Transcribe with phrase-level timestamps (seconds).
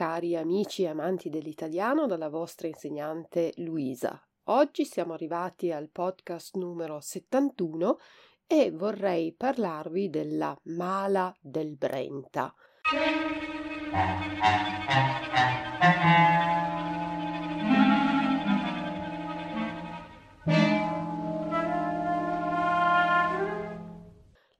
[0.00, 4.18] Cari amici e amanti dell'italiano dalla vostra insegnante Luisa.
[4.44, 7.98] Oggi siamo arrivati al podcast numero 71
[8.46, 12.54] e vorrei parlarvi della mala del Brenta.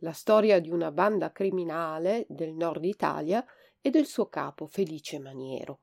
[0.01, 3.43] La storia di una banda criminale del nord Italia
[3.81, 5.81] e del suo capo Felice Maniero.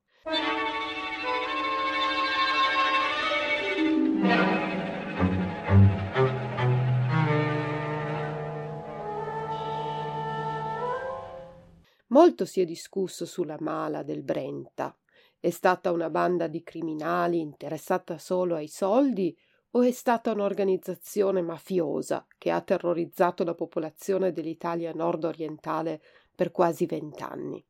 [12.10, 14.96] Molto si è discusso sulla mala del Brenta.
[15.38, 19.36] È stata una banda di criminali interessata solo ai soldi
[19.72, 26.00] o è stata un'organizzazione mafiosa che ha terrorizzato la popolazione dell'Italia nord-orientale
[26.34, 27.64] per quasi vent'anni?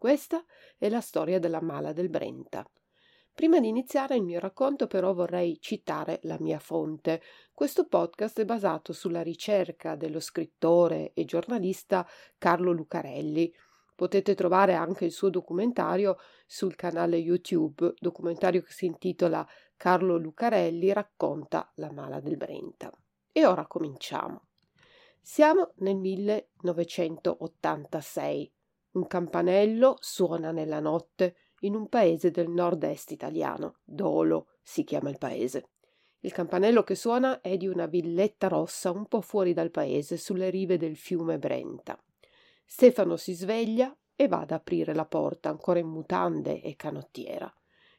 [0.00, 0.42] Questa
[0.78, 2.66] è la storia della mala del Brenta.
[3.34, 7.20] Prima di iniziare il mio racconto però vorrei citare la mia fonte.
[7.52, 13.52] Questo podcast è basato sulla ricerca dello scrittore e giornalista Carlo Lucarelli.
[13.94, 20.94] Potete trovare anche il suo documentario sul canale YouTube, documentario che si intitola Carlo Lucarelli
[20.94, 22.90] racconta la mala del Brenta.
[23.30, 24.46] E ora cominciamo.
[25.20, 28.54] Siamo nel 1986.
[28.92, 33.76] Un campanello suona nella notte in un paese del nord-est italiano.
[33.84, 35.68] Dolo si chiama il paese.
[36.22, 40.50] Il campanello che suona è di una villetta rossa un po' fuori dal paese, sulle
[40.50, 42.02] rive del fiume Brenta.
[42.64, 47.52] Stefano si sveglia e va ad aprire la porta, ancora in mutande e canottiera.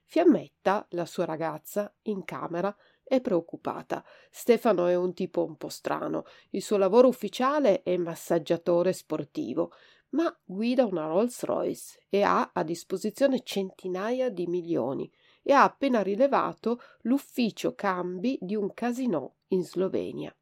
[0.03, 4.03] Fiammetta, la sua ragazza, in camera, è preoccupata.
[4.29, 6.25] Stefano è un tipo un po' strano.
[6.49, 9.71] Il suo lavoro ufficiale è massaggiatore sportivo
[10.11, 15.11] ma guida una Rolls Royce e ha a disposizione centinaia di milioni
[15.43, 20.35] e ha appena rilevato l'ufficio cambi di un casino in Slovenia.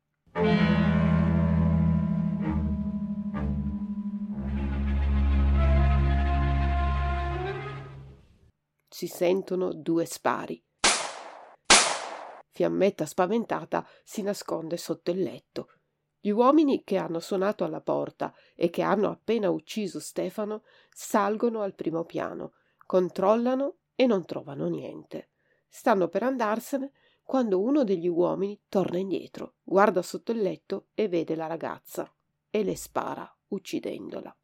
[8.89, 10.61] Si sentono due spari.
[12.49, 15.69] Fiammetta spaventata si nasconde sotto il letto.
[16.21, 21.75] Gli uomini che hanno suonato alla porta e che hanno appena ucciso Stefano salgono al
[21.75, 22.53] primo piano,
[22.85, 25.29] controllano e non trovano niente.
[25.67, 26.91] Stanno per andarsene
[27.23, 32.11] quando uno degli uomini torna indietro, guarda sotto il letto e vede la ragazza
[32.49, 34.35] e le spara, uccidendola.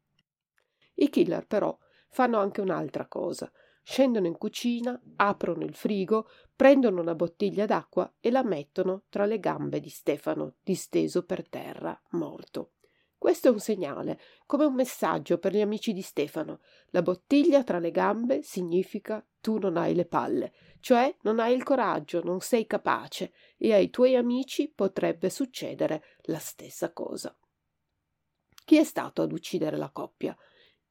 [0.94, 1.76] I killer però
[2.08, 3.50] fanno anche un'altra cosa.
[3.88, 9.38] Scendono in cucina, aprono il frigo, prendono una bottiglia d'acqua e la mettono tra le
[9.38, 12.72] gambe di Stefano, disteso per terra, morto.
[13.16, 16.62] Questo è un segnale, come un messaggio per gli amici di Stefano.
[16.86, 21.62] La bottiglia tra le gambe significa tu non hai le palle, cioè non hai il
[21.62, 27.38] coraggio, non sei capace, e ai tuoi amici potrebbe succedere la stessa cosa.
[28.64, 30.36] Chi è stato ad uccidere la coppia?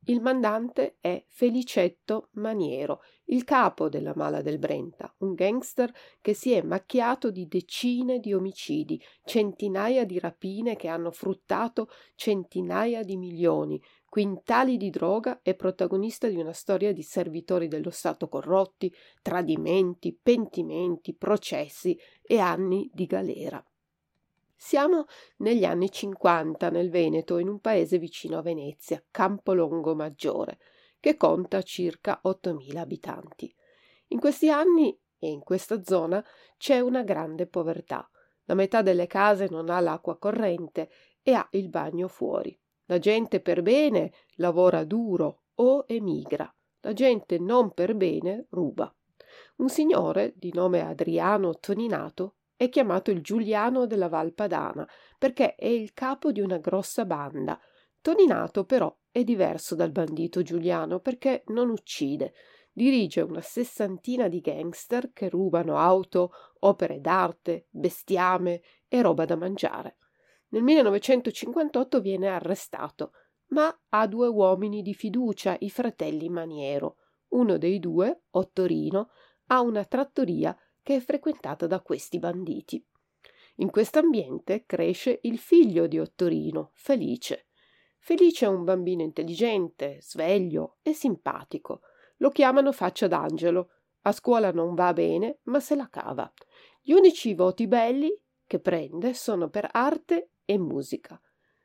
[0.07, 6.51] Il mandante è Felicetto Maniero, il capo della Mala del Brenta, un gangster che si
[6.51, 13.81] è macchiato di decine di omicidi, centinaia di rapine che hanno fruttato centinaia di milioni,
[14.07, 21.15] quintali di droga e protagonista di una storia di servitori dello Stato corrotti, tradimenti, pentimenti,
[21.15, 23.65] processi e anni di galera.
[24.55, 25.05] Siamo
[25.38, 30.59] negli anni 50 nel Veneto, in un paese vicino a Venezia, Campolongo Maggiore,
[30.99, 33.53] che conta circa 8.000 abitanti.
[34.07, 36.23] In questi anni e in questa zona
[36.57, 38.09] c'è una grande povertà.
[38.45, 40.89] La metà delle case non ha l'acqua corrente
[41.21, 42.57] e ha il bagno fuori.
[42.85, 46.51] La gente per bene lavora duro o emigra.
[46.81, 48.94] La gente non per bene ruba.
[49.57, 54.88] Un signore di nome Adriano Toninato è chiamato il Giuliano della Valpadana
[55.18, 57.60] perché è il capo di una grossa banda.
[58.02, 62.34] Toninato però è diverso dal bandito Giuliano perché non uccide.
[62.72, 69.98] Dirige una sessantina di gangster che rubano auto, opere d'arte, bestiame e roba da mangiare.
[70.50, 73.12] Nel 1958 viene arrestato,
[73.48, 76.98] ma ha due uomini di fiducia, i fratelli Maniero.
[77.30, 79.10] Uno dei due, Ottorino,
[79.48, 82.85] ha una trattoria che è frequentata da questi banditi.
[83.55, 87.47] In quest'ambiente cresce il figlio di Ottorino, Felice.
[87.97, 91.81] Felice è un bambino intelligente, sveglio e simpatico.
[92.17, 93.71] Lo chiamano faccia d'angelo.
[94.01, 96.31] A scuola non va bene, ma se la cava.
[96.83, 98.15] Gli unici voti belli
[98.45, 101.19] che prende sono per arte e musica.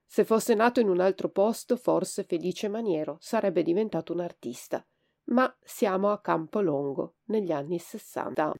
[0.06, 4.82] Se fosse nato in un altro posto, forse Felice Maniero sarebbe diventato un artista.
[5.24, 8.54] ma siamo a Campolongo negli anni 60.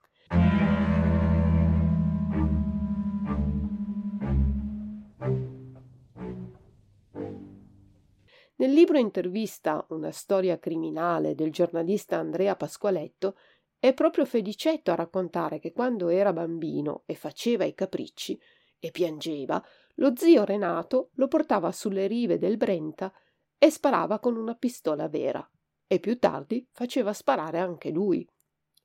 [8.61, 13.39] Nel libro intervista Una storia criminale del giornalista Andrea Pasqualetto
[13.79, 18.39] è proprio Felicetto a raccontare che quando era bambino e faceva i capricci
[18.79, 19.65] e piangeva,
[19.95, 23.11] lo zio Renato lo portava sulle rive del Brenta
[23.57, 25.51] e sparava con una pistola vera
[25.87, 28.29] e più tardi faceva sparare anche lui.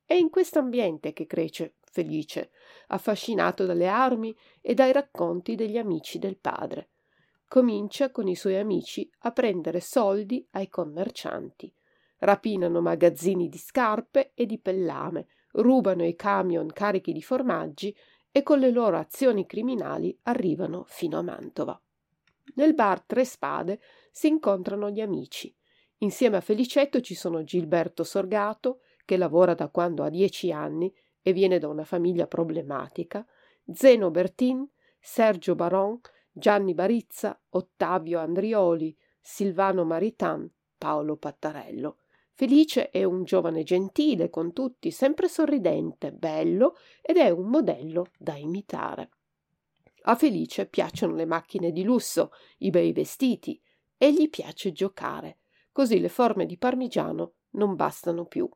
[0.05, 2.51] È in quest'ambiente che cresce felice,
[2.87, 6.91] affascinato dalle armi e dai racconti degli amici del padre
[7.55, 11.73] comincia con i suoi amici a prendere soldi ai commercianti.
[12.17, 17.95] Rapinano magazzini di scarpe e di pellame, rubano i camion carichi di formaggi
[18.29, 21.81] e con le loro azioni criminali arrivano fino a Mantova.
[22.55, 23.79] Nel bar Tre Spade
[24.11, 25.55] si incontrano gli amici.
[25.99, 31.31] Insieme a Felicetto ci sono Gilberto Sorgato, che lavora da quando ha dieci anni e
[31.31, 33.25] viene da una famiglia problematica,
[33.71, 34.69] Zeno Bertin,
[34.99, 36.01] Sergio Baron,
[36.37, 41.99] Gianni Barizza, Ottavio Andrioli, Silvano Maritan, Paolo Pattarello.
[42.33, 48.35] Felice è un giovane gentile con tutti, sempre sorridente, bello ed è un modello da
[48.35, 49.11] imitare.
[50.01, 53.57] A Felice piacciono le macchine di lusso, i bei vestiti
[53.97, 55.37] e gli piace giocare,
[55.71, 58.49] così le forme di parmigiano non bastano più.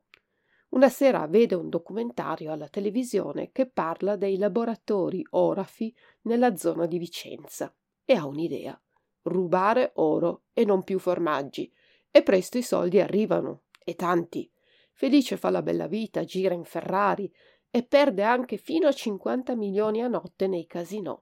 [0.70, 5.94] Una sera vede un documentario alla televisione che parla dei laboratori orafi
[6.24, 7.74] nella zona di Vicenza
[8.06, 8.80] e ha un'idea.
[9.24, 11.72] Rubare oro e non più formaggi.
[12.12, 14.50] E presto i soldi arrivano, e tanti.
[14.94, 17.32] Felice fa la bella vita, gira in Ferrari
[17.72, 21.20] e perde anche fino a 50 milioni a notte nei casinò.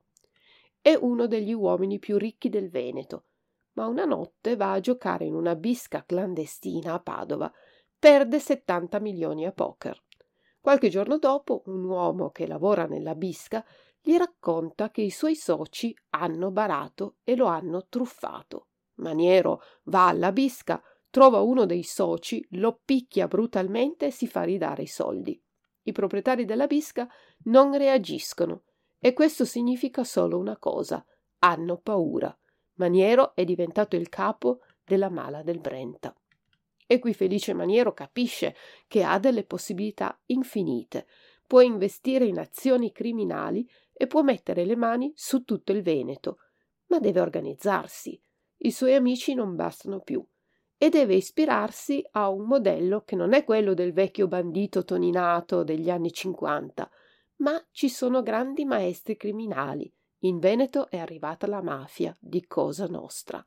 [0.81, 3.25] È uno degli uomini più ricchi del Veneto,
[3.73, 7.51] ma una notte va a giocare in una bisca clandestina a Padova
[7.99, 10.01] perde 70 milioni a poker.
[10.59, 13.65] Qualche giorno dopo un uomo che lavora nella bisca
[14.01, 18.67] gli racconta che i suoi soci hanno barato e lo hanno truffato.
[18.95, 24.83] Maniero va alla bisca, trova uno dei soci, lo picchia brutalmente e si fa ridare
[24.83, 25.41] i soldi.
[25.83, 27.07] I proprietari della bisca
[27.45, 28.63] non reagiscono
[28.99, 31.03] e questo significa solo una cosa:
[31.39, 32.35] hanno paura.
[32.73, 36.13] Maniero è diventato il capo della mala del Brenta.
[36.87, 38.55] E qui Felice Maniero capisce
[38.87, 41.05] che ha delle possibilità infinite,
[41.45, 46.37] può investire in azioni criminali e può mettere le mani su tutto il Veneto,
[46.87, 48.19] ma deve organizzarsi.
[48.59, 50.25] I suoi amici non bastano più
[50.77, 55.89] e deve ispirarsi a un modello che non è quello del vecchio bandito toninato degli
[55.89, 56.89] anni 50,
[57.37, 59.91] ma ci sono grandi maestri criminali.
[60.21, 63.43] In Veneto è arrivata la mafia di Cosa Nostra.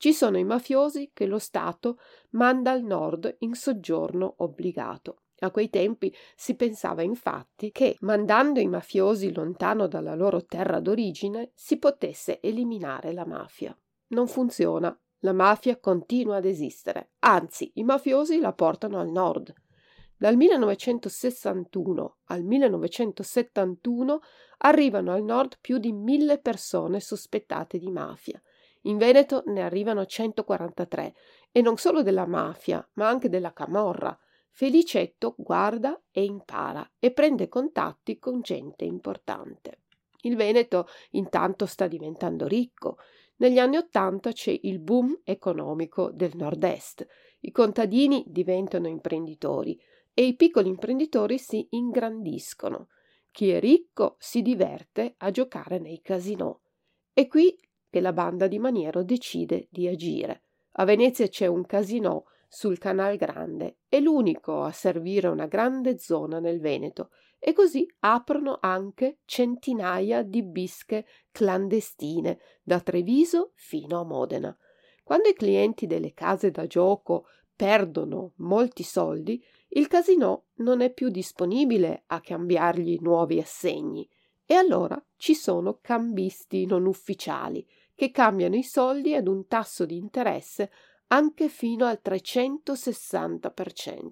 [0.00, 1.98] Ci sono i mafiosi che lo Stato
[2.30, 5.24] manda al nord in soggiorno obbligato.
[5.40, 11.50] A quei tempi si pensava infatti che, mandando i mafiosi lontano dalla loro terra d'origine,
[11.54, 13.78] si potesse eliminare la mafia.
[14.06, 14.98] Non funziona.
[15.18, 17.10] La mafia continua ad esistere.
[17.18, 19.52] Anzi, i mafiosi la portano al nord.
[20.16, 24.20] Dal 1961 al 1971
[24.60, 28.40] arrivano al nord più di mille persone sospettate di mafia
[28.82, 31.14] in Veneto ne arrivano 143
[31.52, 34.16] e non solo della mafia, ma anche della camorra.
[34.50, 39.82] Felicetto guarda e impara e prende contatti con gente importante.
[40.22, 42.98] Il Veneto intanto sta diventando ricco.
[43.36, 47.06] Negli anni Ottanta c'è il boom economico del nord-est.
[47.40, 49.80] I contadini diventano imprenditori
[50.12, 52.88] e i piccoli imprenditori si ingrandiscono.
[53.30, 56.58] Chi è ricco si diverte a giocare nei casinò.
[57.14, 57.56] E qui
[57.90, 60.44] che la banda di Maniero decide di agire.
[60.74, 66.38] A Venezia c'è un casinò sul Canal Grande, è l'unico a servire una grande zona
[66.38, 74.56] nel Veneto, e così aprono anche centinaia di bische clandestine da Treviso fino a Modena.
[75.02, 81.08] Quando i clienti delle case da gioco perdono molti soldi, il casinò non è più
[81.08, 84.08] disponibile a cambiargli nuovi assegni
[84.44, 87.64] e allora ci sono cambisti non ufficiali
[88.00, 90.70] che cambiano i soldi ad un tasso di interesse
[91.08, 94.10] anche fino al 360%.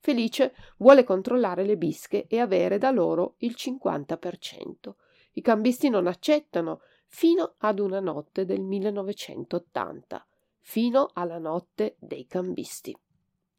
[0.00, 4.94] Felice vuole controllare le bische e avere da loro il 50%.
[5.34, 10.26] I cambisti non accettano fino ad una notte del 1980,
[10.58, 12.92] fino alla notte dei cambisti.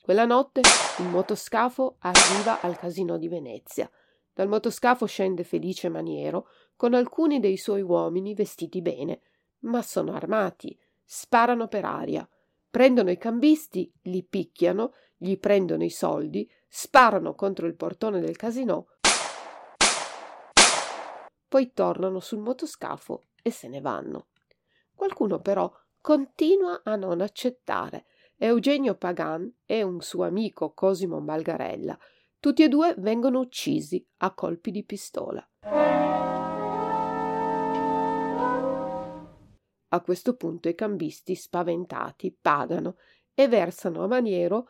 [0.02, 0.60] Quella notte
[0.98, 3.90] un motoscafo arriva al casino di Venezia.
[4.34, 9.22] Dal motoscafo scende Felice Maniero con alcuni dei suoi uomini vestiti bene
[9.68, 12.28] ma sono armati, sparano per aria,
[12.70, 18.88] prendono i cambisti, li picchiano, gli prendono i soldi, sparano contro il portone del casino,
[21.48, 24.28] poi tornano sul motoscafo e se ne vanno.
[24.94, 25.72] Qualcuno però
[26.02, 28.06] continua a non accettare.
[28.36, 31.98] Eugenio Pagan e un suo amico Cosimo Malgarella.
[32.40, 35.48] Tutti e due vengono uccisi a colpi di pistola.
[39.90, 42.98] A questo punto i cambisti, spaventati, pagano
[43.34, 44.70] e versano a Maniero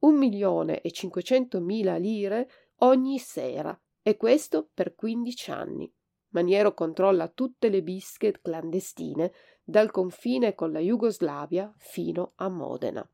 [0.00, 5.92] un milione e cinquecentomila lire ogni sera, e questo per quindici anni.
[6.30, 13.08] Maniero controlla tutte le bische clandestine dal confine con la Jugoslavia fino a Modena.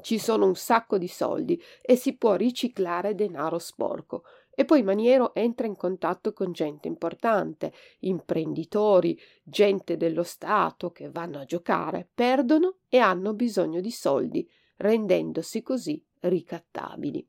[0.00, 4.24] Ci sono un sacco di soldi e si può riciclare denaro sporco.
[4.54, 11.40] E poi Maniero entra in contatto con gente importante, imprenditori, gente dello Stato che vanno
[11.40, 17.26] a giocare, perdono e hanno bisogno di soldi, rendendosi così ricattabili.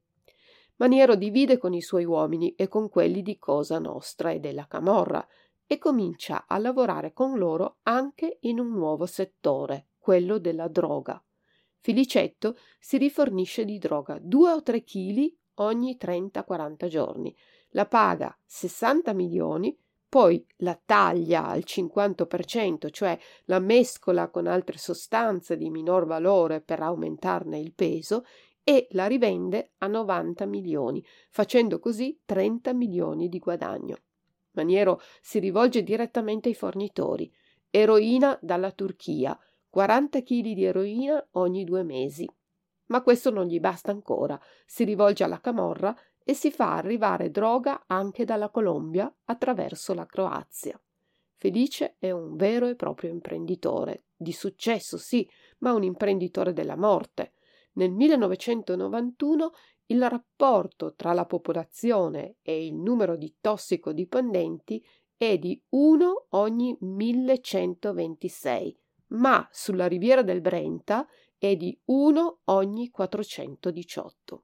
[0.78, 5.26] Maniero divide con i suoi uomini e con quelli di Cosa Nostra e della Camorra
[5.66, 11.22] e comincia a lavorare con loro anche in un nuovo settore, quello della droga.
[11.80, 17.36] Felicetto si rifornisce di droga due o tre chili ogni 30-40 giorni,
[17.70, 25.58] la paga 60 milioni, poi la taglia al 50%, cioè la mescola con altre sostanze
[25.58, 28.26] di minor valore per aumentarne il peso
[28.64, 33.98] e la rivende a 90 milioni, facendo così 30 milioni di guadagno.
[34.52, 37.32] Maniero si rivolge direttamente ai fornitori.
[37.70, 39.38] Eroina dalla Turchia,
[39.70, 42.26] 40 kg di eroina ogni due mesi.
[42.88, 44.40] Ma questo non gli basta ancora.
[44.66, 50.80] Si rivolge alla Camorra e si fa arrivare droga anche dalla Colombia attraverso la Croazia.
[51.38, 55.28] Felice è un vero e proprio imprenditore, di successo sì,
[55.60, 57.34] ma un imprenditore della morte.
[57.74, 59.52] Nel 1991
[59.88, 64.84] il rapporto tra la popolazione e il numero di tossicodipendenti
[65.16, 74.44] è di 1 ogni 1126, ma sulla riviera del Brenta è di 1 ogni 418.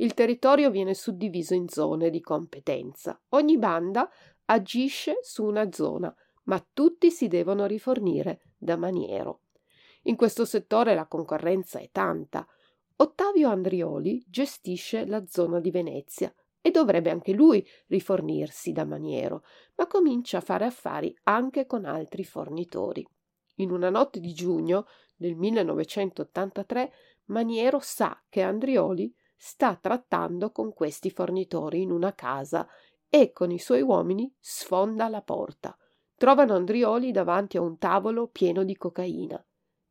[0.00, 3.20] Il territorio viene suddiviso in zone di competenza.
[3.30, 4.08] Ogni banda
[4.44, 9.40] agisce su una zona, ma tutti si devono rifornire da maniero.
[10.02, 12.46] In questo settore la concorrenza è tanta.
[12.96, 19.44] Ottavio Andrioli gestisce la zona di Venezia e dovrebbe anche lui rifornirsi da maniero,
[19.76, 23.06] ma comincia a fare affari anche con altri fornitori.
[23.56, 24.86] In una notte di giugno
[25.16, 26.92] del 1983
[27.28, 32.66] Maniero sa che Andrioli sta trattando con questi fornitori in una casa
[33.08, 35.76] e con i suoi uomini sfonda la porta.
[36.16, 39.42] Trovano Andrioli davanti a un tavolo pieno di cocaina.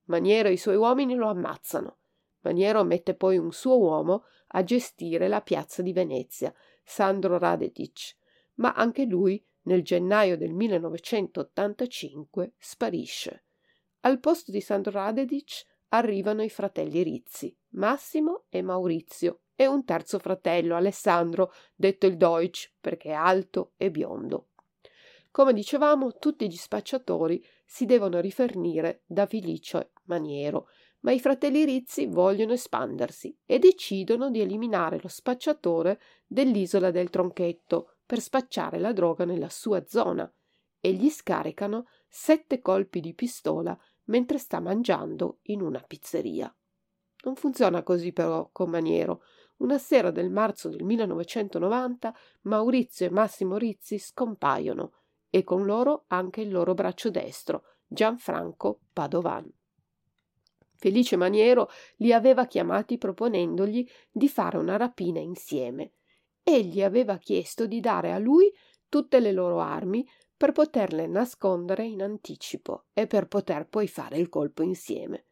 [0.06, 1.98] Maniero e i suoi uomini lo ammazzano.
[2.42, 8.16] Maniero mette poi un suo uomo a gestire la piazza di Venezia, Sandro Radetic,
[8.56, 13.44] ma anche lui nel gennaio del 1985 sparisce.
[14.02, 20.20] Al posto di Sandro Radetic arrivano i fratelli Rizzi, Massimo e Maurizio, e un terzo
[20.20, 24.50] fratello, Alessandro, detto il Deutsch, perché è alto e biondo.
[25.32, 30.70] Come dicevamo, tutti gli spacciatori si devono rifornire da Felice Maniero,
[31.02, 37.98] ma i fratelli Rizzi vogliono espandersi e decidono di eliminare lo spacciatore dell'isola del Tronchetto
[38.06, 40.32] per spacciare la droga nella sua zona
[40.80, 46.54] e gli scaricano sette colpi di pistola mentre sta mangiando in una pizzeria.
[47.24, 49.24] Non funziona così però con Maniero.
[49.58, 54.94] Una sera del marzo del 1990 Maurizio e Massimo Rizzi scompaiono
[55.30, 59.52] e con loro anche il loro braccio destro, Gianfranco Padovan.
[60.78, 65.94] Felice Maniero li aveva chiamati proponendogli di fare una rapina insieme.
[66.44, 68.52] Egli aveva chiesto di dare a lui
[68.88, 70.08] tutte le loro armi
[70.38, 75.26] per poterle nascondere in anticipo e per poter poi fare il colpo insieme.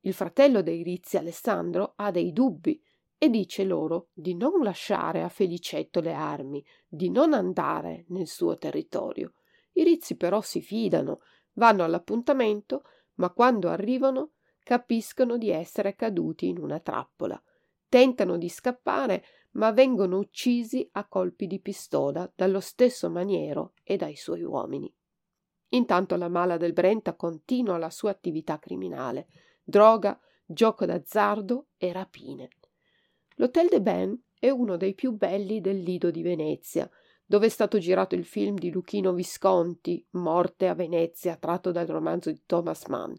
[0.00, 2.80] Il fratello dei Rizzi Alessandro ha dei dubbi
[3.16, 8.56] e dice loro di non lasciare a Felicetto le armi, di non andare nel suo
[8.56, 9.34] territorio.
[9.72, 11.20] I Rizzi però si fidano,
[11.54, 12.82] vanno all'appuntamento,
[13.14, 14.32] ma quando arrivano
[14.70, 17.42] capiscono di essere caduti in una trappola.
[17.88, 19.24] Tentano di scappare,
[19.54, 24.94] ma vengono uccisi a colpi di pistola dallo stesso maniero e dai suoi uomini.
[25.70, 29.26] Intanto la mala del Brenta continua la sua attività criminale,
[29.60, 32.50] droga, gioco d'azzardo e rapine.
[33.38, 36.88] L'Hotel de Ben è uno dei più belli del Lido di Venezia,
[37.26, 42.30] dove è stato girato il film di Luchino Visconti, Morte a Venezia, tratto dal romanzo
[42.30, 43.14] di Thomas Mann.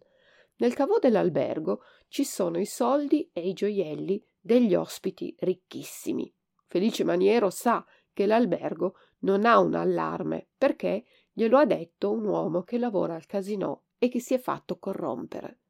[0.62, 6.32] Nel cavò dell'albergo ci sono i soldi e i gioielli degli ospiti ricchissimi.
[6.68, 11.04] Felice Maniero sa che l'albergo non ha un allarme perché
[11.34, 15.62] glielo ha detto un uomo che lavora al casino e che si è fatto corrompere.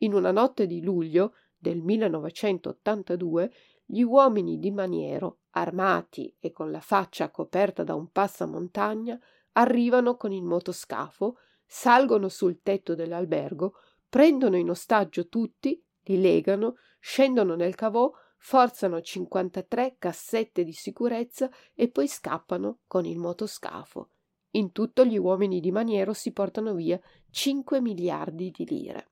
[0.00, 3.52] In una notte di luglio del 1982
[3.86, 9.18] gli uomini di Maniero, armati e con la faccia coperta da un passamontagna,
[9.52, 13.72] arrivano con il motoscafo, salgono sul tetto dell'albergo,
[14.08, 21.90] prendono in ostaggio tutti, li legano, scendono nel cavò, forzano 53 cassette di sicurezza e
[21.90, 24.10] poi scappano con il motoscafo.
[24.50, 26.98] In tutto gli uomini di Maniero si portano via
[27.30, 29.10] 5 miliardi di lire.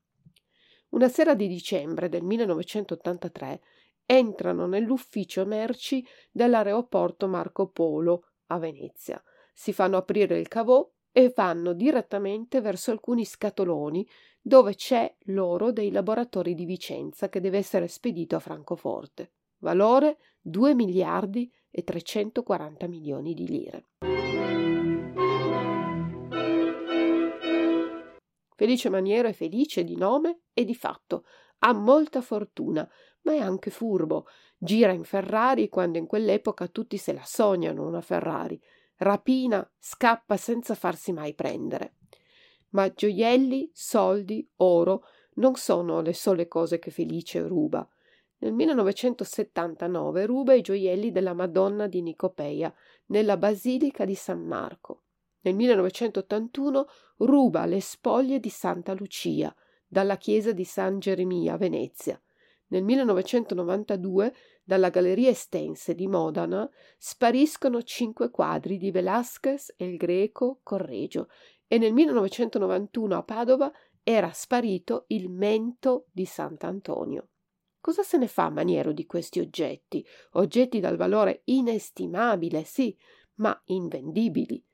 [0.90, 3.60] Una sera di dicembre del 1983
[4.06, 9.22] entrano nell'ufficio merci dell'aeroporto Marco Polo a Venezia.
[9.52, 14.04] Si fanno aprire il cavò e vanno direttamente verso alcuni scatoloni
[14.42, 19.30] dove c'è l'oro dei laboratori di Vicenza che deve essere spedito a Francoforte.
[19.58, 23.84] Valore 2 miliardi e 340 milioni di lire.
[28.56, 31.24] Felice Maniero è felice di nome e di fatto,
[31.60, 32.88] ha molta fortuna,
[33.22, 34.26] ma è anche furbo.
[34.58, 38.60] Gira in Ferrari quando in quell'epoca tutti se la sognano una Ferrari.
[38.96, 41.96] Rapina, scappa senza farsi mai prendere.
[42.70, 47.88] Ma gioielli, soldi, oro non sono le sole cose che Felice ruba.
[48.38, 52.72] Nel 1979 ruba i gioielli della Madonna di Nicopeia
[53.06, 55.02] nella Basilica di San Marco.
[55.40, 56.86] Nel 1981
[57.18, 59.54] ruba le spoglie di Santa Lucia
[59.86, 62.20] dalla chiesa di San Geremia a Venezia.
[62.68, 70.60] Nel 1992 dalla Galleria Estense di Modena spariscono cinque quadri di Velázquez e il Greco
[70.62, 71.28] Correggio
[71.68, 73.72] e nel 1991 a Padova
[74.02, 77.28] era sparito il mento di Sant'Antonio.
[77.80, 80.04] Cosa se ne fa Maniero di questi oggetti?
[80.32, 82.96] Oggetti dal valore inestimabile, sì,
[83.36, 84.64] ma invendibili.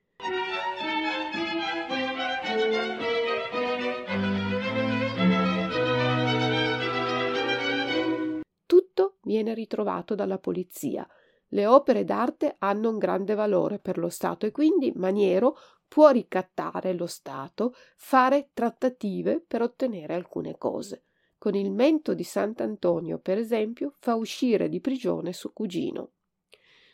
[9.31, 11.07] Viene ritrovato dalla polizia.
[11.53, 16.95] Le opere d'arte hanno un grande valore per lo Stato e quindi Maniero può ricattare
[16.95, 21.05] lo Stato, fare trattative per ottenere alcune cose.
[21.39, 26.11] Con il mento di Sant'Antonio, per esempio, fa uscire di prigione suo cugino.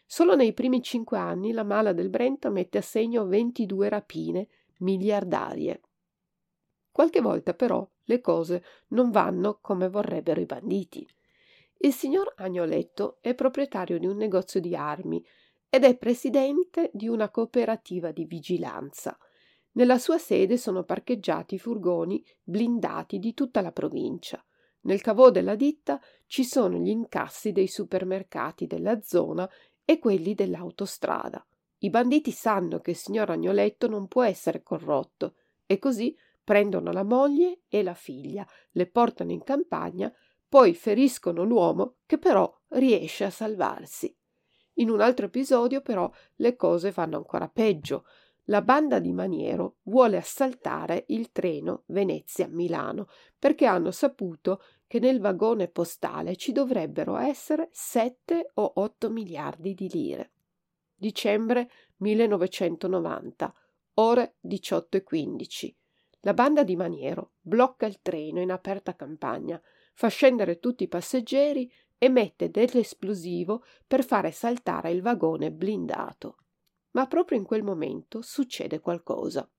[0.04, 4.48] Solo nei primi cinque anni la mala del Brenta mette a segno 22 rapine
[4.80, 5.80] miliardarie.
[6.92, 11.08] Qualche volta però le cose non vanno come vorrebbero i banditi.
[11.78, 15.24] Il signor Agnoletto è proprietario di un negozio di armi
[15.68, 19.16] ed è presidente di una cooperativa di vigilanza.
[19.72, 24.42] Nella sua sede sono parcheggiati furgoni blindati di tutta la provincia.
[24.82, 29.48] Nel cavò della ditta ci sono gli incassi dei supermercati della zona
[29.84, 31.44] e quelli dell'autostrada.
[31.78, 35.34] I banditi sanno che il signor Agnoletto non può essere corrotto
[35.66, 40.10] e così prendono la moglie e la figlia, le portano in campagna
[40.48, 44.14] poi feriscono l'uomo che però riesce a salvarsi.
[44.74, 48.04] In un altro episodio però le cose vanno ancora peggio.
[48.48, 55.68] La banda di Maniero vuole assaltare il treno Venezia-Milano perché hanno saputo che nel vagone
[55.68, 60.32] postale ci dovrebbero essere 7 o 8 miliardi di lire.
[60.94, 63.54] Dicembre 1990,
[63.94, 65.74] ore 18.15.
[66.20, 69.60] La banda di Maniero blocca il treno in aperta campagna
[69.96, 76.36] fa scendere tutti i passeggeri e mette dell'esplosivo per fare saltare il vagone blindato.
[76.90, 79.50] Ma proprio in quel momento succede qualcosa.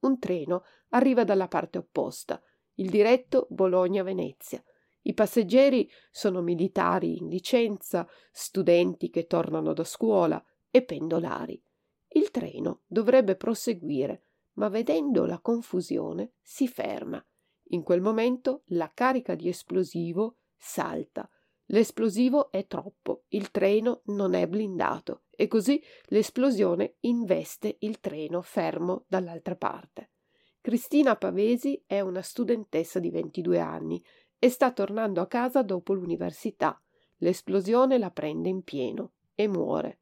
[0.00, 2.42] Un treno arriva dalla parte opposta,
[2.74, 4.60] il diretto Bologna-Venezia.
[5.02, 11.62] I passeggeri sono militari in licenza, studenti che tornano da scuola e pendolari.
[12.08, 17.24] Il treno dovrebbe proseguire, ma vedendo la confusione si ferma
[17.68, 21.28] in quel momento la carica di esplosivo salta.
[21.70, 29.04] L'esplosivo è troppo, il treno non è blindato e così l'esplosione investe il treno fermo
[29.08, 30.10] dall'altra parte.
[30.60, 34.02] Cristina Pavesi è una studentessa di 22 anni
[34.38, 36.80] e sta tornando a casa dopo l'università.
[37.18, 40.00] L'esplosione la prende in pieno e muore.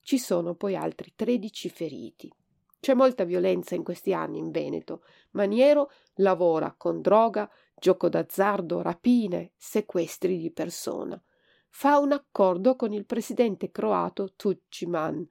[0.00, 2.32] Ci sono poi altri 13 feriti.
[2.80, 5.02] C'è molta violenza in questi anni in Veneto.
[5.32, 11.22] Maniero lavora con droga, gioco d'azzardo, rapine, sequestri di persona.
[11.68, 15.28] Fa un accordo con il presidente croato Tudjman,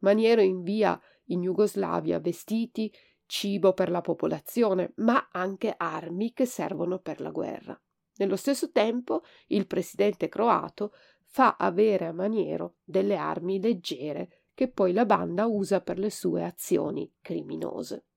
[0.00, 2.92] Maniero invia in Jugoslavia vestiti,
[3.26, 7.80] cibo per la popolazione, ma anche armi che servono per la guerra.
[8.16, 10.92] Nello stesso tempo il presidente croato
[11.24, 16.44] fa avere a Maniero delle armi leggere che poi la banda usa per le sue
[16.44, 18.08] azioni criminose.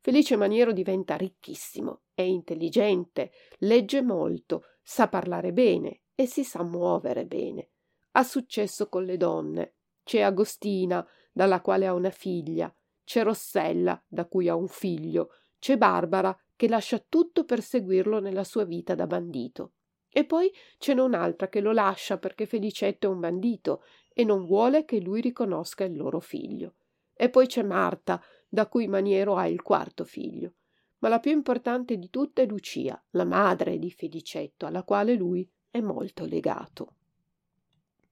[0.00, 7.26] Felice Maniero diventa ricchissimo, è intelligente, legge molto, sa parlare bene e si sa muovere
[7.26, 7.70] bene.
[8.10, 9.76] Ha successo con le donne.
[10.02, 15.28] C'è Agostina, dalla quale ha una figlia, c'è Rossella, da cui ha un figlio,
[15.60, 19.74] c'è Barbara, che lascia tutto per seguirlo nella sua vita da bandito.
[20.10, 23.84] E poi ce n'è un'altra che lo lascia perché Felicetto è un bandito
[24.18, 26.74] e non vuole che lui riconosca il loro figlio.
[27.14, 30.54] E poi c'è Marta, da cui Maniero ha il quarto figlio.
[30.98, 35.48] Ma la più importante di tutte è Lucia, la madre di Felicetto, alla quale lui
[35.70, 36.94] è molto legato.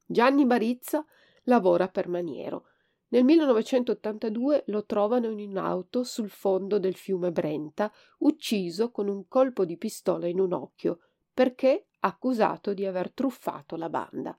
[0.06, 1.04] Gianni Barizza
[1.46, 2.66] lavora per Maniero.
[3.08, 9.64] Nel 1982 lo trovano in un'auto sul fondo del fiume Brenta, ucciso con un colpo
[9.64, 11.00] di pistola in un occhio,
[11.34, 14.38] perché accusato di aver truffato la banda.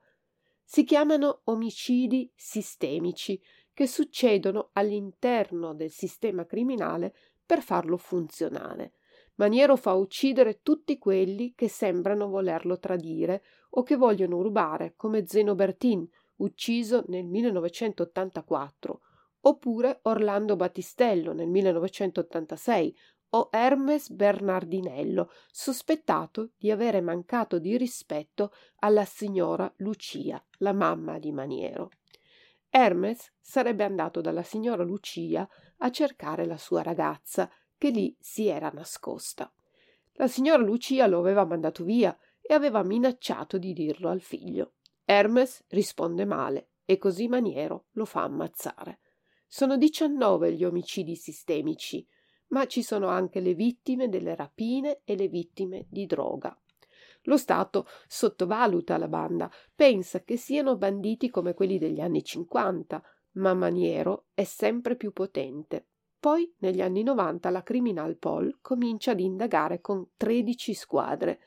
[0.70, 3.42] Si chiamano omicidi sistemici,
[3.74, 8.92] che succedono all'interno del sistema criminale per farlo funzionare.
[9.36, 15.56] Maniero fa uccidere tutti quelli che sembrano volerlo tradire o che vogliono rubare, come Zeno
[15.56, 19.00] Bertin, ucciso nel 1984,
[19.40, 22.94] oppure Orlando Battistello nel 1986
[23.30, 31.32] o Hermes Bernardinello, sospettato di avere mancato di rispetto alla signora Lucia, la mamma di
[31.32, 31.90] Maniero.
[32.70, 38.70] Hermes sarebbe andato dalla signora Lucia a cercare la sua ragazza, che lì si era
[38.70, 39.52] nascosta.
[40.14, 44.74] La signora Lucia lo aveva mandato via e aveva minacciato di dirlo al figlio.
[45.06, 49.00] Hermes risponde male e così Maniero lo fa ammazzare.
[49.46, 52.06] Sono diciannove gli omicidi sistemici,
[52.48, 56.58] ma ci sono anche le vittime delle rapine e le vittime di droga.
[57.24, 63.54] Lo Stato sottovaluta la banda, pensa che siano banditi come quelli degli anni 50, ma
[63.54, 65.88] Maniero è sempre più potente.
[66.20, 71.40] Poi, negli anni 90, la Criminal Pol comincia ad indagare con 13 squadre.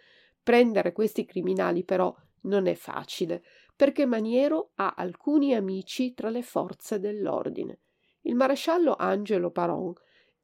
[0.42, 3.42] Prendere questi criminali, però, non è facile,
[3.74, 7.80] perché Maniero ha alcuni amici tra le forze dell'ordine.
[8.22, 9.94] Il maresciallo Angelo Paron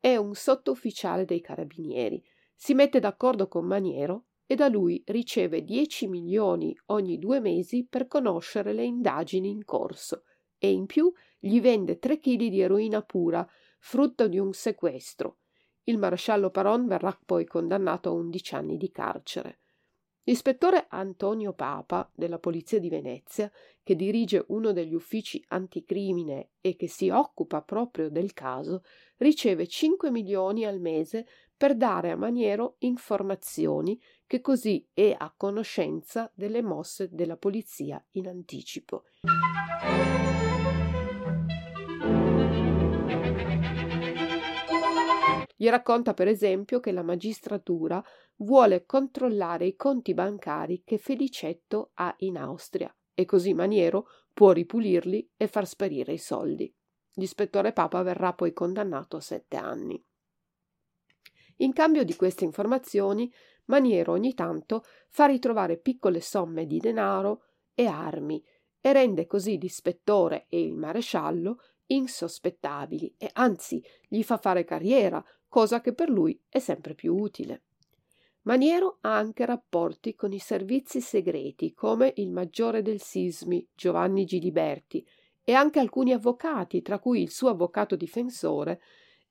[0.07, 2.23] è un sottufficiale dei carabinieri.
[2.55, 8.07] Si mette d'accordo con Maniero e da lui riceve 10 milioni ogni due mesi per
[8.07, 10.23] conoscere le indagini in corso
[10.59, 13.45] e in più gli vende 3 kg di eroina pura,
[13.81, 15.39] frutto di un sequestro.
[15.83, 19.59] Il maresciallo Paron verrà poi condannato a 11 anni di carcere.
[20.29, 23.49] L'ispettore Antonio Papa della Polizia di Venezia,
[23.85, 28.83] che dirige uno degli uffici anticrimine e che si occupa proprio del caso,
[29.19, 36.29] riceve 5 milioni al mese per dare a Maniero informazioni che così è a conoscenza
[36.35, 39.05] delle mosse della polizia in anticipo.
[45.57, 48.05] Gli racconta per esempio che la magistratura
[48.37, 55.33] vuole controllare i conti bancari che Felicetto ha in Austria e così Maniero può ripulirli
[55.35, 56.73] e far sparire i soldi.
[57.15, 60.05] L'ispettore Papa verrà poi condannato a sette anni.
[61.61, 63.33] In cambio di queste informazioni,
[63.65, 68.45] Maniero ogni tanto fa ritrovare piccole somme di denaro e armi
[68.79, 75.25] e rende così l'ispettore e il maresciallo insospettabili e anzi gli fa fare carriera
[75.57, 77.63] cosa che per lui è sempre più utile.
[78.43, 85.03] Maniero ha anche rapporti con i servizi segreti come il maggiore del Sismi, Giovanni Giliberti,
[85.43, 88.83] e anche alcuni avvocati, tra cui il suo avvocato difensore,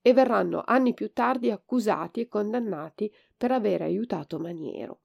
[0.01, 5.01] e verranno anni più tardi accusati e condannati per aver aiutato Maniero.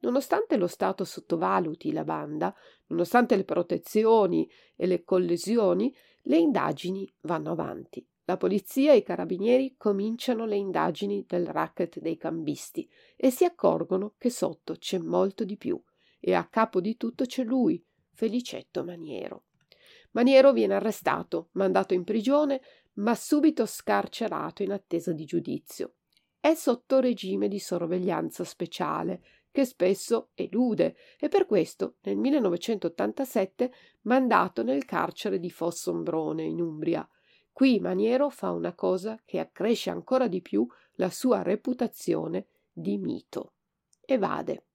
[0.00, 2.54] Nonostante lo Stato sottovaluti la banda,
[2.88, 4.46] nonostante le protezioni
[4.76, 5.90] e le collesioni,
[6.24, 8.06] le indagini vanno avanti.
[8.30, 14.14] La polizia e i carabinieri cominciano le indagini del racket dei cambisti e si accorgono
[14.18, 15.82] che sotto c'è molto di più
[16.20, 19.46] e a capo di tutto c'è lui, Felicetto Maniero.
[20.12, 22.60] Maniero viene arrestato, mandato in prigione,
[22.98, 25.94] ma subito scarcerato in attesa di giudizio.
[26.38, 34.62] È sotto regime di sorveglianza speciale, che spesso elude e per questo nel 1987 mandato
[34.62, 37.04] nel carcere di Fossombrone in Umbria.
[37.52, 43.52] Qui Maniero fa una cosa che accresce ancora di più la sua reputazione di mito.
[44.04, 44.66] Evade.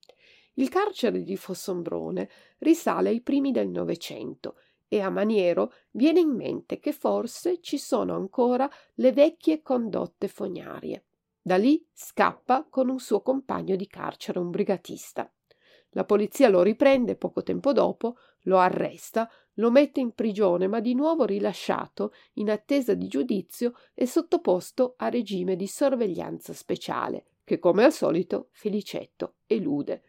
[0.56, 4.58] Il carcere di Fossombrone risale ai primi del Novecento
[4.88, 11.06] e a Maniero viene in mente che forse ci sono ancora le vecchie condotte fognarie.
[11.42, 15.32] Da lì scappa con un suo compagno di carcere, un brigatista.
[15.90, 20.96] La polizia lo riprende poco tempo dopo, lo arresta, lo mette in prigione, ma di
[20.96, 27.84] nuovo rilasciato in attesa di giudizio e sottoposto a regime di sorveglianza speciale, che come
[27.84, 30.04] al solito Felicetto elude.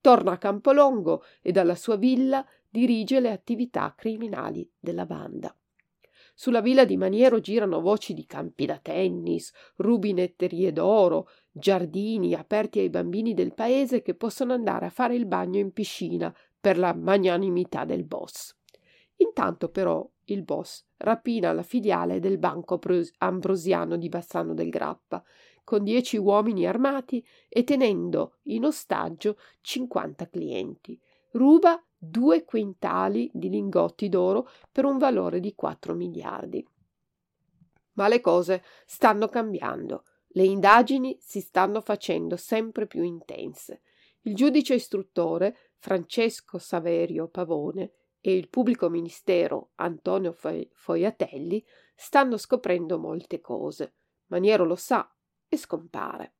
[0.00, 5.54] Torna a Campolongo e dalla sua villa dirige le attività criminali della banda.
[6.34, 12.90] Sulla villa di Maniero girano voci di campi da tennis, rubinetterie d'oro, giardini aperti ai
[12.90, 17.84] bambini del paese che possono andare a fare il bagno in piscina per la magnanimità
[17.84, 18.57] del boss.
[19.18, 22.78] Intanto però il boss rapina la filiale del Banco
[23.18, 25.22] Ambrosiano di Bassano del Grappa,
[25.64, 30.98] con dieci uomini armati e tenendo in ostaggio cinquanta clienti.
[31.32, 36.66] Ruba due quintali di lingotti d'oro per un valore di 4 miliardi.
[37.94, 40.04] Ma le cose stanno cambiando.
[40.28, 43.82] Le indagini si stanno facendo sempre più intense.
[44.22, 47.92] Il giudice istruttore Francesco Saverio Pavone
[48.28, 51.64] e il pubblico ministero Antonio Foiatelli
[51.94, 53.94] stanno scoprendo molte cose.
[54.26, 55.10] Maniero lo sa
[55.48, 56.34] e scompare.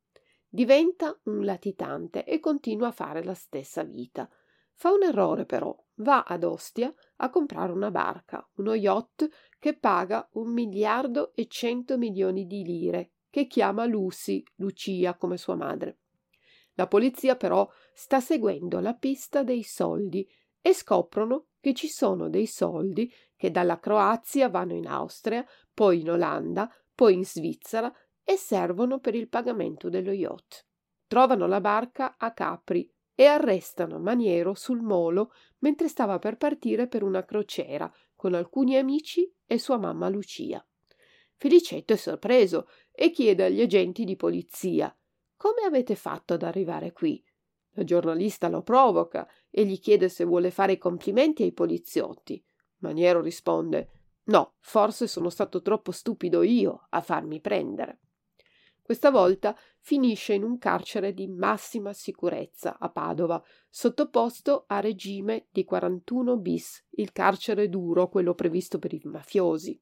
[0.46, 4.28] Diventa un latitante e continua a fare la stessa vita.
[4.74, 9.26] Fa un errore però, va ad Ostia a comprare una barca, uno yacht
[9.58, 15.54] che paga un miliardo e cento milioni di lire, che chiama Lucy, Lucia come sua
[15.54, 16.00] madre.
[16.74, 20.28] La polizia però sta seguendo la pista dei soldi
[20.60, 26.10] e scoprono che ci sono dei soldi che dalla Croazia vanno in Austria, poi in
[26.10, 27.92] Olanda, poi in Svizzera
[28.24, 30.66] e servono per il pagamento dello yacht.
[31.06, 37.02] Trovano la barca a Capri e arrestano Maniero sul molo mentre stava per partire per
[37.02, 40.64] una crociera con alcuni amici e sua mamma Lucia.
[41.36, 44.94] Felicetto è sorpreso e chiede agli agenti di polizia
[45.36, 47.24] Come avete fatto ad arrivare qui?
[47.78, 52.44] La giornalista lo provoca e gli chiede se vuole fare i complimenti ai poliziotti.
[52.78, 53.90] Maniero risponde
[54.24, 58.00] No, forse sono stato troppo stupido io a farmi prendere.
[58.82, 65.62] Questa volta finisce in un carcere di massima sicurezza a Padova, sottoposto a regime di
[65.62, 69.80] 41 bis, il carcere duro, quello previsto per i mafiosi.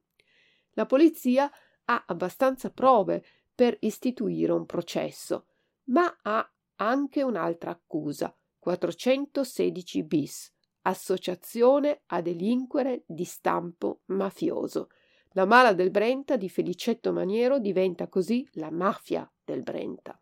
[0.73, 1.51] La polizia
[1.87, 5.47] ha abbastanza prove per istituire un processo,
[5.85, 14.89] ma ha anche un'altra accusa, 416 bis, associazione a delinquere di stampo mafioso,
[15.33, 20.19] la mala del Brenta di Felicetto Maniero diventa così la mafia del Brenta.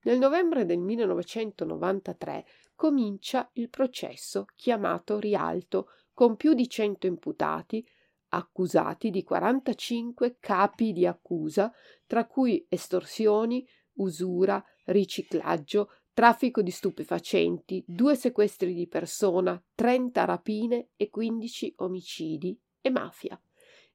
[0.00, 7.86] Nel novembre del 1993 comincia il processo chiamato Rialto, con più di 100 imputati,
[8.30, 11.72] accusati di 45 capi di accusa,
[12.08, 13.64] tra cui estorsioni,
[13.98, 22.90] usura, riciclaggio, traffico di stupefacenti, due sequestri di persona, 30 rapine e 15 omicidi e
[22.90, 23.40] mafia.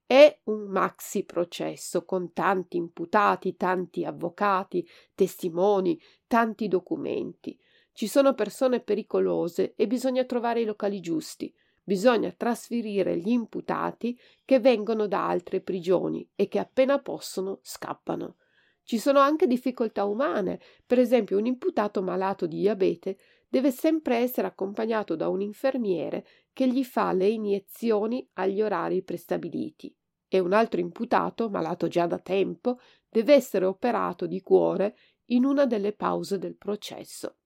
[0.06, 7.60] È un maxi processo con tanti imputati, tanti avvocati, testimoni, tanti documenti.
[7.92, 11.54] Ci sono persone pericolose e bisogna trovare i locali giusti.
[11.84, 18.38] Bisogna trasferire gli imputati che vengono da altre prigioni e che appena possono scappano.
[18.84, 23.18] Ci sono anche difficoltà umane, per esempio un imputato malato di diabete
[23.48, 29.96] deve sempre essere accompagnato da un infermiere che gli fa le iniezioni agli orari prestabiliti
[30.28, 35.68] e un altro imputato, malato già da tempo, deve essere operato di cuore in una
[35.68, 37.38] delle pause del processo.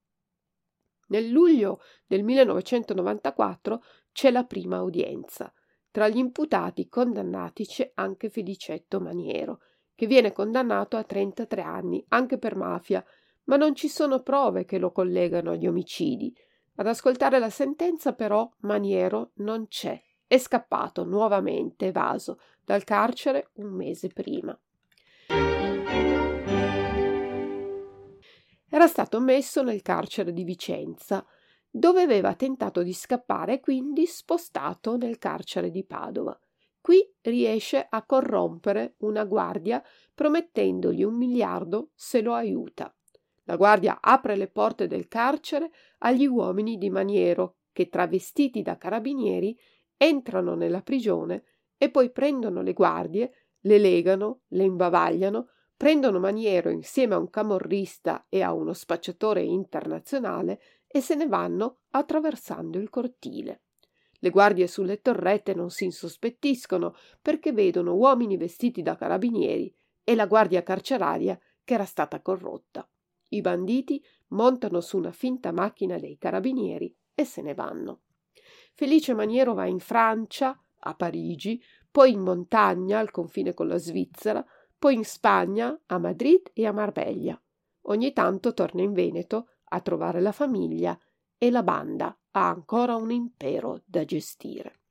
[1.07, 3.83] Nel luglio del 1994
[4.17, 5.53] c'è la prima udienza.
[5.91, 9.59] Tra gli imputati condannati c'è anche Felicetto Maniero,
[9.93, 13.05] che viene condannato a 33 anni anche per mafia,
[13.43, 16.35] ma non ci sono prove che lo collegano agli omicidi.
[16.77, 20.01] Ad ascoltare la sentenza, però, Maniero non c'è.
[20.25, 24.59] È scappato nuovamente, evaso, dal carcere un mese prima.
[28.67, 31.23] Era stato messo nel carcere di Vicenza,
[31.77, 36.37] dove aveva tentato di scappare e quindi spostato nel carcere di Padova.
[36.81, 42.91] Qui riesce a corrompere una guardia promettendogli un miliardo se lo aiuta.
[43.43, 49.57] La guardia apre le porte del carcere agli uomini di Maniero che, travestiti da carabinieri,
[49.97, 51.43] entrano nella prigione
[51.77, 58.25] e poi prendono le guardie, le legano, le imbavagliano, prendono Maniero insieme a un camorrista
[58.29, 63.63] e a uno spacciatore internazionale e se ne vanno attraversando il cortile.
[64.19, 69.73] Le guardie sulle torrette non si insospettiscono perché vedono uomini vestiti da carabinieri
[70.03, 72.89] e la guardia carceraria che era stata corrotta.
[73.29, 78.01] I banditi montano su una finta macchina dei carabinieri e se ne vanno.
[78.73, 84.45] Felice Maniero va in Francia, a Parigi, poi in montagna al confine con la Svizzera,
[84.77, 87.39] poi in Spagna, a Madrid e a Marbella.
[87.89, 90.97] Ogni tanto torna in Veneto a trovare la famiglia
[91.37, 94.81] e la banda ha ancora un impero da gestire.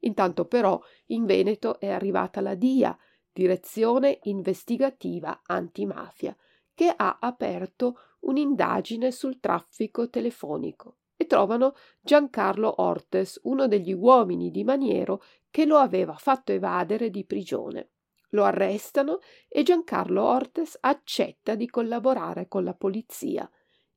[0.00, 2.96] Intanto però in Veneto è arrivata la DIA,
[3.32, 6.36] Direzione Investigativa Antimafia,
[6.74, 14.64] che ha aperto un'indagine sul traffico telefonico e trovano Giancarlo Ortes, uno degli uomini di
[14.64, 17.90] Maniero che lo aveva fatto evadere di prigione.
[18.30, 23.48] Lo arrestano e Giancarlo Ortes accetta di collaborare con la polizia.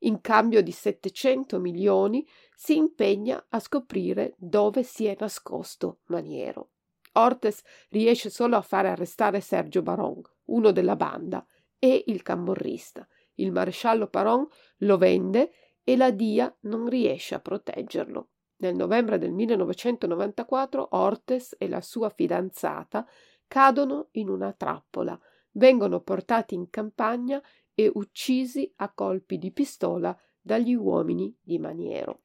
[0.05, 6.69] In cambio di 700 milioni si impegna a scoprire dove si è nascosto Maniero.
[7.13, 11.43] Ortes riesce solo a fare arrestare Sergio Baron, uno della banda,
[11.79, 13.07] e il camorrista.
[13.35, 14.47] Il maresciallo Paron
[14.79, 15.51] lo vende
[15.83, 18.29] e la DIA non riesce a proteggerlo.
[18.57, 23.07] Nel novembre del 1994 Ortes e la sua fidanzata
[23.47, 25.19] cadono in una trappola,
[25.51, 27.41] vengono portati in campagna
[27.75, 32.21] e uccisi a colpi di pistola dagli uomini di Maniero.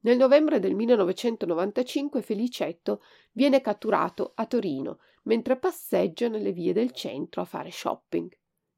[0.00, 7.40] Nel novembre del 1995 Felicetto viene catturato a Torino mentre passeggia nelle vie del centro
[7.40, 8.36] a fare shopping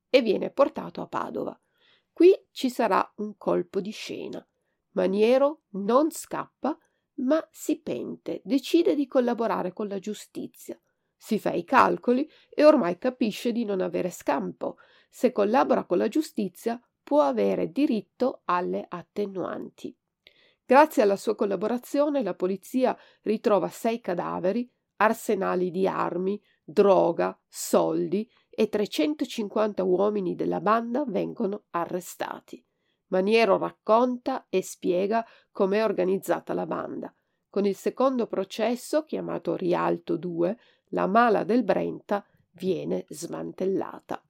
[0.09, 1.59] e viene portato a Padova.
[2.12, 4.47] Qui ci sarà un colpo di scena.
[4.92, 6.79] Maniero non scappa,
[7.14, 10.81] ma si pente, decide di collaborare con la giustizia.
[11.16, 14.76] Si fa i calcoli e ormai capisce di non avere scampo.
[15.09, 19.96] Se collabora con la giustizia può avere diritto alle attenuanti.
[20.64, 28.68] Grazie alla sua collaborazione la polizia ritrova sei cadaveri, arsenali di armi, droga, soldi e
[28.68, 32.64] 350 uomini della banda vengono arrestati.
[33.09, 37.14] Maniero racconta e spiega com'è organizzata la banda.
[37.48, 40.59] Con il secondo processo, chiamato Rialto 2,
[40.90, 44.22] la mala del Brenta viene smantellata.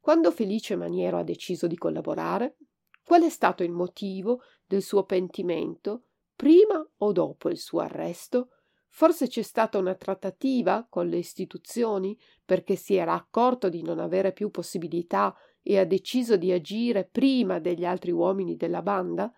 [0.00, 2.56] Quando Felice Maniero ha deciso di collaborare?
[3.04, 8.50] Qual è stato il motivo del suo pentimento, prima o dopo il suo arresto?
[8.88, 14.32] Forse c'è stata una trattativa con le istituzioni perché si era accorto di non avere
[14.32, 19.32] più possibilità e ha deciso di agire prima degli altri uomini della banda?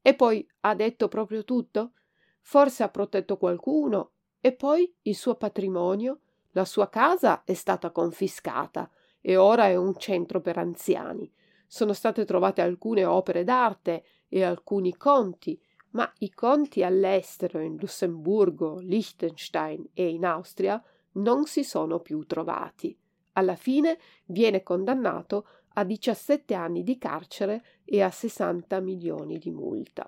[0.00, 1.92] E poi ha detto proprio tutto?
[2.40, 4.13] Forse ha protetto qualcuno
[4.46, 6.18] e poi il suo patrimonio?
[6.50, 8.90] La sua casa è stata confiscata
[9.22, 11.32] e ora è un centro per anziani.
[11.66, 15.58] Sono state trovate alcune opere d'arte e alcuni conti,
[15.92, 20.78] ma i conti all'estero, in Lussemburgo, Liechtenstein e in Austria,
[21.12, 22.94] non si sono più trovati.
[23.32, 30.06] Alla fine viene condannato a 17 anni di carcere e a 60 milioni di multa.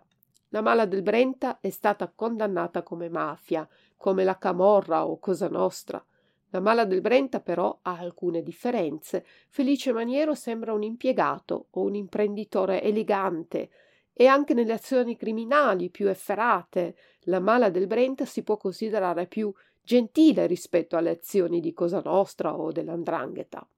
[0.50, 6.04] La mala del Brenta è stata condannata come mafia, come la Camorra o Cosa Nostra.
[6.50, 9.24] La mala del Brenta però ha alcune differenze.
[9.48, 13.70] Felice Maniero sembra un impiegato o un imprenditore elegante
[14.12, 19.52] e anche nelle azioni criminali più efferate la mala del Brenta si può considerare più
[19.82, 23.68] gentile rispetto alle azioni di Cosa Nostra o dell'Andrangheta.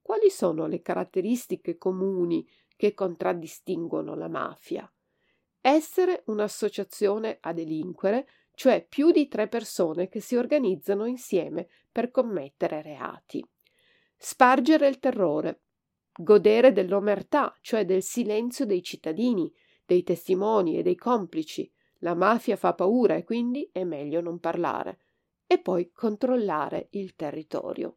[0.00, 4.90] Quali sono le caratteristiche comuni che contraddistinguono la mafia?
[5.60, 12.82] Essere un'associazione a delinquere, cioè più di tre persone che si organizzano insieme per commettere
[12.82, 13.44] reati.
[14.16, 15.60] Spargere il terrore,
[16.16, 19.52] godere dell'omertà, cioè del silenzio dei cittadini,
[19.84, 21.70] dei testimoni e dei complici.
[21.98, 24.98] La mafia fa paura e quindi è meglio non parlare.
[25.46, 27.96] E poi controllare il territorio.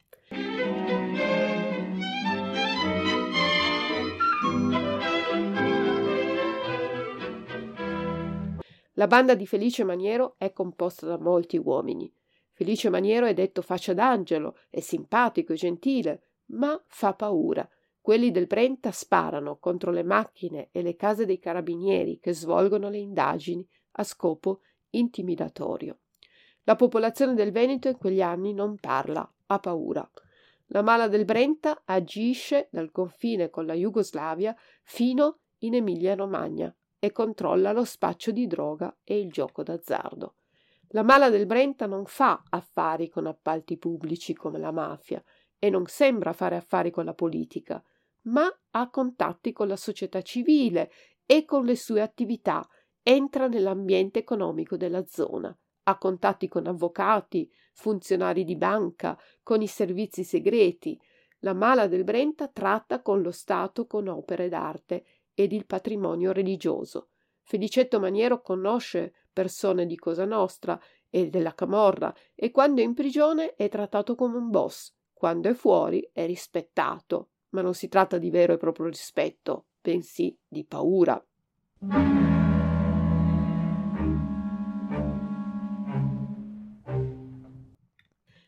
[8.98, 12.12] La banda di Felice Maniero è composta da molti uomini.
[12.52, 17.68] Felice Maniero è detto faccia d'angelo, è simpatico e gentile, ma fa paura.
[18.02, 22.98] Quelli del Brenta sparano contro le macchine e le case dei carabinieri che svolgono le
[22.98, 26.00] indagini a scopo intimidatorio.
[26.64, 30.10] La popolazione del Veneto in quegli anni non parla, ha paura.
[30.70, 37.72] La mala del Brenta agisce dal confine con la Jugoslavia fino in Emilia-Romagna, e controlla
[37.72, 40.36] lo spaccio di droga e il gioco d'azzardo.
[40.92, 45.22] La mala del Brenta non fa affari con appalti pubblici come la mafia
[45.60, 47.84] e non sembra fare affari con la politica,
[48.24, 50.92] ma ha contatti con la società civile
[51.26, 52.68] e con le sue attività
[53.04, 55.56] entra nell'ambiente economico della zona.
[55.84, 61.00] Ha contatti con avvocati, funzionari di banca, con i servizi segreti.
[61.40, 65.06] La Mala del Brenta tratta con lo Stato con opere d'arte
[65.40, 67.10] ed il patrimonio religioso.
[67.44, 70.82] Felicetto Maniero conosce persone di Cosa Nostra
[71.12, 75.54] e della Camorra e quando è in prigione è trattato come un boss, quando è
[75.54, 81.24] fuori è rispettato, ma non si tratta di vero e proprio rispetto, bensì di paura.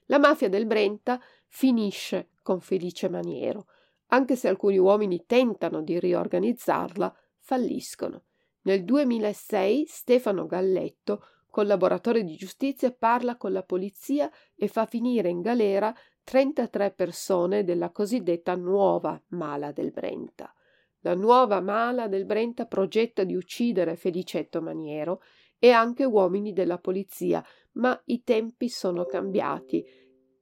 [0.08, 3.68] La mafia del Brenta finisce con Felice Maniero,
[4.12, 8.24] anche se alcuni uomini tentano di riorganizzarla, falliscono.
[8.62, 15.42] Nel 2006 Stefano Galletto, collaboratore di giustizia, parla con la polizia e fa finire in
[15.42, 15.94] galera
[16.24, 20.54] 33 persone della cosiddetta nuova mala del Brenta.
[21.02, 25.22] La nuova mala del Brenta progetta di uccidere Felicetto Maniero
[25.58, 27.44] e anche uomini della polizia,
[27.74, 29.84] ma i tempi sono cambiati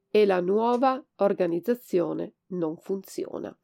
[0.10, 3.56] e la nuova organizzazione non funziona.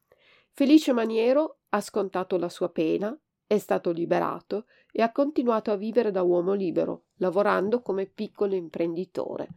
[0.50, 3.16] Felice Maniero ha scontato la sua pena,
[3.46, 9.48] è stato liberato e ha continuato a vivere da uomo libero, lavorando come piccolo imprenditore.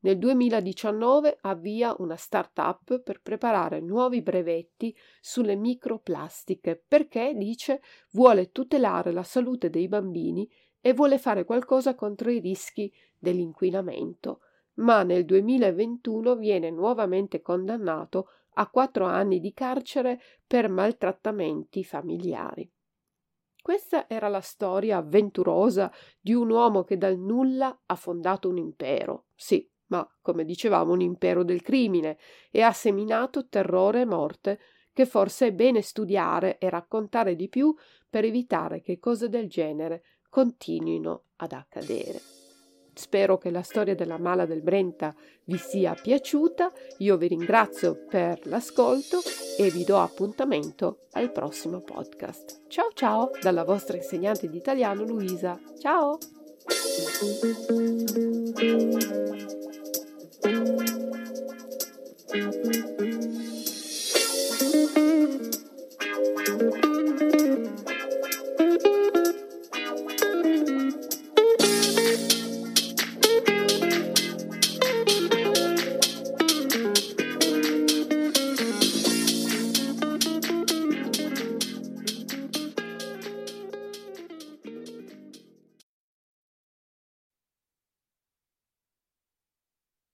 [0.00, 7.82] Nel 2019 avvia una start-up per preparare nuovi brevetti sulle microplastiche perché, dice,
[8.12, 10.48] vuole tutelare la salute dei bambini
[10.80, 14.40] e vuole fare qualcosa contro i rischi dell'inquinamento.
[14.74, 18.28] Ma nel 2021 viene nuovamente condannato
[18.58, 22.70] a quattro anni di carcere per maltrattamenti familiari.
[23.60, 29.26] Questa era la storia avventurosa di un uomo che dal nulla ha fondato un impero.
[29.34, 32.16] Sì, ma come dicevamo un impero del crimine
[32.50, 34.60] e ha seminato terrore e morte
[34.92, 37.74] che forse è bene studiare e raccontare di più
[38.08, 42.45] per evitare che cose del genere continuino ad accadere.
[42.98, 46.72] Spero che la storia della mala del Brenta vi sia piaciuta.
[46.98, 49.20] Io vi ringrazio per l'ascolto
[49.58, 52.62] e vi do appuntamento al prossimo podcast.
[52.68, 55.60] Ciao ciao dalla vostra insegnante di italiano Luisa.
[55.78, 56.18] Ciao!